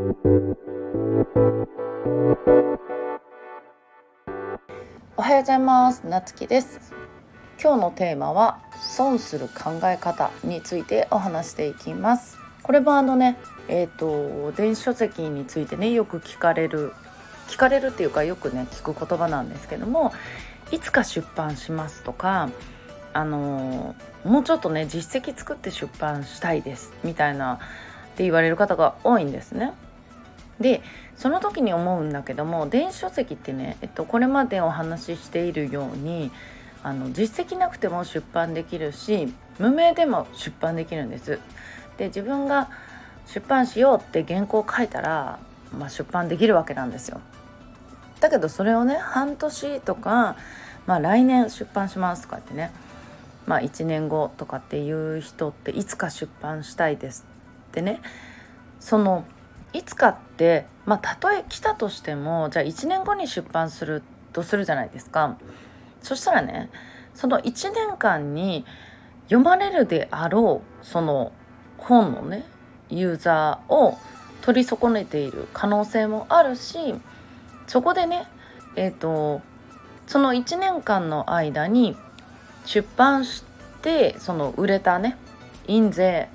[0.00, 0.02] お
[5.22, 6.06] はようございます。
[6.06, 6.94] なつきです。
[7.62, 12.38] 今日のテーマは損する考え方についてお話していきます。
[12.62, 13.36] これもあのね
[13.68, 16.94] えっ、ー、と電子書籍についてねよく聞かれる
[17.48, 20.14] 聞かれるっていうかよくね聞く言葉なんですけども
[20.72, 22.48] いつか出版しますとか
[23.12, 23.94] あの
[24.24, 27.58] もうちょっとね実績作って出版したいですみたいなっ
[28.16, 29.74] て言われる方が多いんですね。
[30.60, 30.82] で
[31.16, 36.30] その時に思うんだけども電子書籍ってね、えっと、これまでお話ししているように
[36.82, 41.38] あの実績なくても出版できるし無名でも出版できるんです。
[41.98, 42.70] で自分が
[43.26, 45.38] 出版しようって原稿を書いたら、
[45.76, 47.20] まあ、出版できるわけなんですよ。
[48.20, 50.36] だけどそれをね半年とか、
[50.86, 52.70] まあ、来年出版しますとかってね、
[53.46, 57.26] まあ、1年後とかっていう人っていつか出版したいです
[57.70, 58.00] ってね
[58.78, 59.24] その
[59.72, 65.36] いつかってまあたとえ来たとしてもじゃあ1年後に出版するとするじゃないですか。
[66.02, 66.70] そしたらね
[67.14, 68.64] その1年間に
[69.24, 71.32] 読まれるであろうその
[71.78, 72.44] 本のね
[72.88, 73.98] ユーザーを
[74.42, 76.94] 取り損ねている可能性もあるし
[77.66, 78.26] そこでね
[78.76, 79.42] えっ、ー、と
[80.06, 81.96] その1年間の間に
[82.64, 83.44] 出版し
[83.82, 85.16] てその売れたね
[85.68, 86.28] 印税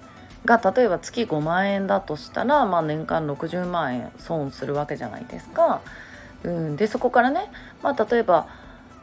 [0.45, 5.81] が例えば月5万円だとしたら、まあ、年間60万円損するわけじゃないですか。
[6.43, 7.49] うん、でそこからね、
[7.81, 8.47] まあ、例えば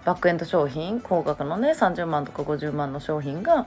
[0.04, 3.66] バックエンド商品高額のね30万とか50万の商品が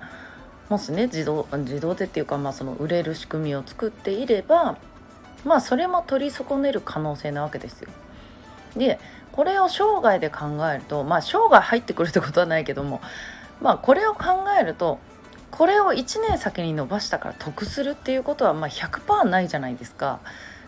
[0.69, 4.77] もしね自動自動でっていうか、まあ、その売れる仕組みを作っていれば
[5.43, 7.89] まあそれも取り損ねる可能性なわけですよ。
[8.75, 8.99] で
[9.31, 13.01] これを生涯で考えるとまあ生涯入ってくるってことはないけども
[13.61, 14.99] まあこれを考えると
[15.51, 20.19] これを1年先に伸ばしたから得するっていうことはまあ100%ないじゃないですか。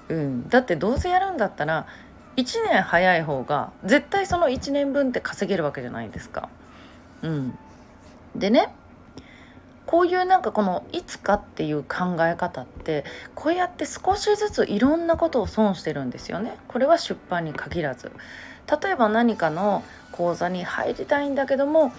[0.10, 1.86] うん、だってどうせやるんだったら
[2.38, 6.50] 1年早い方が絶対その1年分って稼げるわけじゃないですか。
[7.24, 7.58] うん、
[8.36, 8.74] でね
[9.88, 16.58] こういうなんかこのいつかっていう考え方ってこうやって少しずついろんなことを損してるんですよね。
[16.68, 18.12] これは出版に限らず
[18.82, 21.94] 例えば何かの講座に入りたいんだけども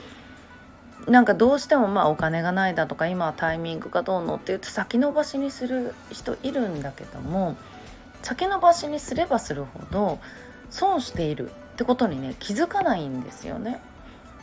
[1.08, 7.56] なんかどうしてもまあお金がないだとか今はタイミングがどうのって言って先延ばしにする人いるんだけども
[8.22, 10.18] 先延ばしにすればするほど
[10.70, 13.80] 損しているってことにね気づかないんですよね。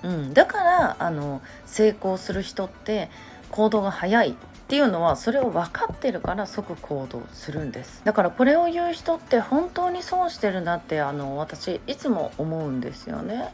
[0.03, 3.09] うん、だからあの成功する人って
[3.51, 4.33] 行動が早いっ
[4.67, 13.53] ていうのはそれを分かってるから即行動するんですだからこれを言う人って本当に損してるなってあの私いつも思うんですよね。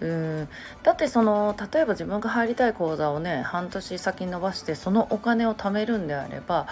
[0.00, 0.48] うん。
[0.82, 6.66] だってその例えば自分が入りたい講座をね半年先に伸ばしてそのお金を貯めるんであれば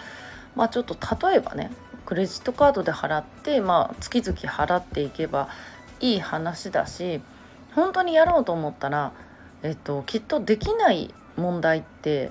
[0.54, 0.97] まあちょっと
[1.28, 1.70] 例えばね
[2.04, 5.48] クレジットカードで払ってまあ月々払っていけば
[6.00, 7.20] いい話だし
[7.75, 9.12] 本当にやろうと思ったら、
[9.62, 12.31] えっと、きっとできない問題って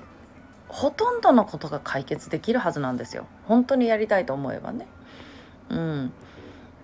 [0.68, 3.26] ほとんどのことが解決できるはずなんですよ。
[3.44, 4.88] 本当にやりたいと思えばね。
[5.70, 6.12] うん、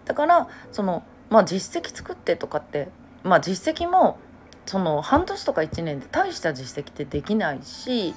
[0.05, 2.89] だからそのまあ実績作ってとかって
[3.25, 4.19] まあ実績も
[4.67, 8.15] その半年とか1年で大した実績ってできないし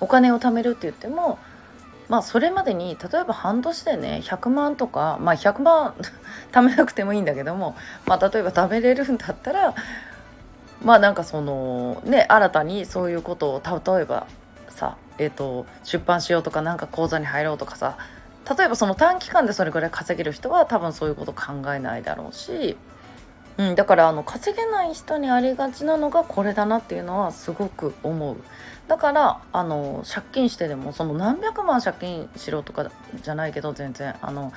[0.00, 1.38] お金を貯めるって言っても
[2.08, 5.94] まあそれまでに例えば半年でね100万とかまあ100万
[6.52, 9.74] 貯めなくてもいいんだけどもまあ例えば貯めれるんだったら
[10.82, 14.26] まあなんかそのね新たにそういうことを例えば
[14.68, 17.98] さえーと、出版しようとかなんか講座に入ろうとかさ
[18.56, 22.78] 例えばその短期間でそれぐらい稼げる人は多分そういうこと考えないだろうし
[23.58, 28.36] うん、だからあの稼げない人にありがちなのがこれだなっていうのはすごく思う。
[28.88, 32.90] だからあの借金してでもその何百万借金しろとか
[33.22, 34.16] じゃないけど全然。
[34.20, 34.52] あの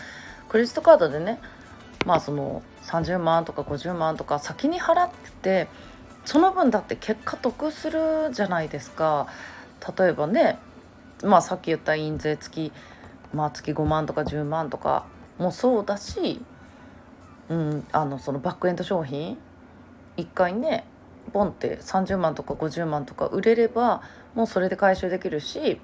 [0.49, 1.39] クレジットカードでね
[2.05, 5.09] まあその30万とか50万とか先に払っ
[5.41, 5.67] てて
[6.25, 7.99] その分だって結果得する
[8.31, 9.27] じゃないですか。
[9.97, 10.57] 例えばね
[11.23, 12.73] まあさっき言った印税付き
[13.33, 15.05] まあ月5万とか10万とか
[15.37, 16.41] もそうだし
[17.49, 19.37] うん、あのそのバックエンド商品
[20.17, 20.85] ？1回ね
[21.31, 24.01] ボンって30万とか50万とか売れれば
[24.35, 25.79] もうそれで回収できるし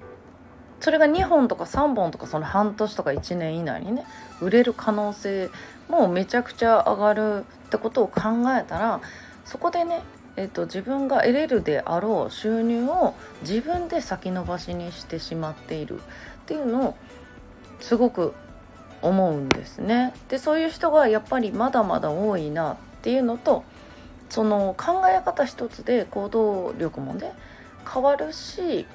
[0.80, 4.04] それが2本とか3本とかその半年とか1年以内にね
[4.40, 5.50] 売れる可能性
[5.88, 8.22] もめちゃくちゃ上がるってことを考
[8.58, 9.00] えたら
[9.44, 10.02] そこでね、
[10.36, 16.00] えーと、自分が得れるであろう収入を自分で先延ばしにしてしまっているっ
[16.46, 16.96] ていうのを
[17.80, 18.34] すごく
[19.02, 20.12] 思うんですね。
[20.28, 23.64] でそういう人がやっぱりまだまだ多いなっていうのと
[24.28, 27.32] その考え方一つで行動力もね
[27.92, 28.86] 変わるし、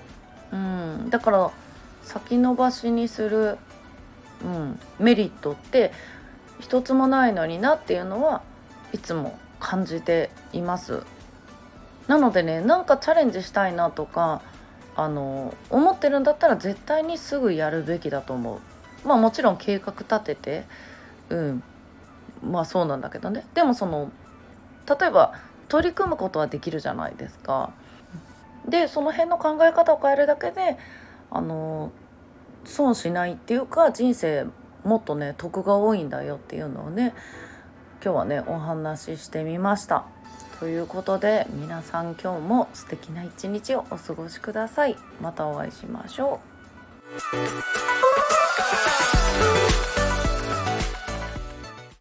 [0.52, 1.52] うん、だから
[2.04, 3.58] 先延ばしにする
[4.44, 5.92] うん、メリットって
[6.60, 8.42] 一つもないのになっていうのは
[8.94, 11.04] いつも感じています
[12.08, 14.42] なのでねなんかチャレンジしたいなとか
[14.96, 18.60] あの思ってるんだったら絶対にすぐやるべきだと思う
[19.06, 20.66] まあもちろん計画立てて
[21.30, 21.64] うん
[22.44, 24.12] まあそうなんだけどねでもその
[24.88, 25.34] 例えば
[25.68, 27.72] 取り組むことはできるじゃないですか。
[28.68, 30.78] でその辺の考え方を変えるだけで
[31.32, 31.92] あの
[32.66, 34.48] 損しないっていうか人生
[34.84, 37.14] もっとね得が多いんだよっていうのをね
[38.04, 40.06] 今日はねお話ししてみました。
[40.60, 44.96] ということで皆さん今日も素敵な一日をお過ごしください。
[45.22, 46.40] またお会いしましょ
[48.32, 48.35] う。
[48.58, 49.95] Oh,